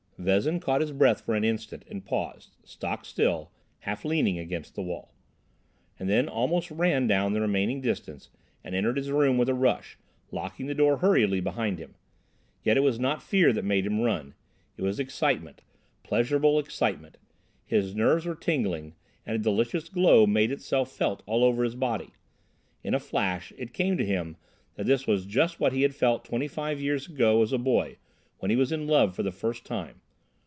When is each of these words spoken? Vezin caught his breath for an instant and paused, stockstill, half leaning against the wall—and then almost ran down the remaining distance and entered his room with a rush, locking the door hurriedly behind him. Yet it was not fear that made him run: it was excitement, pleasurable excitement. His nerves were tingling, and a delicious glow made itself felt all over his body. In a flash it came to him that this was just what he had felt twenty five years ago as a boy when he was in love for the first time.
Vezin 0.23 0.59
caught 0.59 0.81
his 0.81 0.91
breath 0.91 1.19
for 1.21 1.33
an 1.33 1.43
instant 1.43 1.83
and 1.89 2.05
paused, 2.05 2.55
stockstill, 2.63 3.49
half 3.79 4.05
leaning 4.05 4.37
against 4.37 4.75
the 4.75 4.81
wall—and 4.83 6.07
then 6.07 6.29
almost 6.29 6.69
ran 6.69 7.07
down 7.07 7.33
the 7.33 7.41
remaining 7.41 7.81
distance 7.81 8.29
and 8.63 8.75
entered 8.75 8.97
his 8.97 9.09
room 9.09 9.39
with 9.39 9.49
a 9.49 9.55
rush, 9.55 9.97
locking 10.29 10.67
the 10.67 10.75
door 10.75 10.97
hurriedly 10.97 11.39
behind 11.39 11.79
him. 11.79 11.95
Yet 12.61 12.77
it 12.77 12.81
was 12.81 12.99
not 12.99 13.23
fear 13.23 13.51
that 13.51 13.65
made 13.65 13.83
him 13.83 13.99
run: 14.01 14.35
it 14.77 14.83
was 14.83 14.99
excitement, 14.99 15.63
pleasurable 16.03 16.59
excitement. 16.59 17.17
His 17.65 17.95
nerves 17.95 18.27
were 18.27 18.35
tingling, 18.35 18.93
and 19.25 19.35
a 19.35 19.39
delicious 19.39 19.89
glow 19.89 20.27
made 20.27 20.51
itself 20.51 20.91
felt 20.91 21.23
all 21.25 21.43
over 21.43 21.63
his 21.63 21.73
body. 21.73 22.11
In 22.83 22.93
a 22.93 22.99
flash 22.99 23.53
it 23.57 23.73
came 23.73 23.97
to 23.97 24.05
him 24.05 24.37
that 24.75 24.85
this 24.85 25.07
was 25.07 25.25
just 25.25 25.59
what 25.59 25.73
he 25.73 25.81
had 25.81 25.95
felt 25.95 26.23
twenty 26.23 26.47
five 26.47 26.79
years 26.79 27.07
ago 27.07 27.41
as 27.41 27.51
a 27.51 27.57
boy 27.57 27.97
when 28.37 28.51
he 28.51 28.55
was 28.55 28.71
in 28.71 28.85
love 28.85 29.15
for 29.15 29.23
the 29.23 29.31
first 29.31 29.65
time. 29.65 29.99